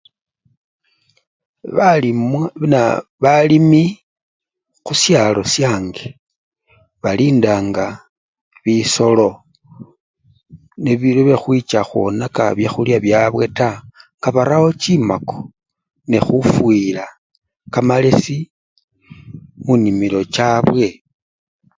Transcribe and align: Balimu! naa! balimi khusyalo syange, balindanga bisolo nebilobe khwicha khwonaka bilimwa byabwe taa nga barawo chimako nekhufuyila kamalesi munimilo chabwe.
Balimu! 1.77 2.39
naa! 2.71 2.93
balimi 3.23 3.83
khusyalo 4.85 5.41
syange, 5.53 6.05
balindanga 7.01 7.85
bisolo 8.63 9.29
nebilobe 10.81 11.35
khwicha 11.41 11.81
khwonaka 11.87 12.43
bilimwa 12.57 12.95
byabwe 13.05 13.45
taa 13.57 13.77
nga 14.17 14.29
barawo 14.35 14.69
chimako 14.81 15.37
nekhufuyila 16.09 17.05
kamalesi 17.73 18.37
munimilo 19.65 20.21
chabwe. 20.35 20.87